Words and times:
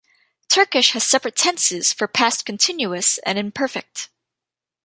Turkish 0.49 0.93
has 0.93 1.03
separate 1.03 1.35
tenses 1.35 1.93
for 1.93 2.07
past 2.07 2.43
continuous 2.43 3.19
and 3.19 3.37
imperfect. 3.37 4.09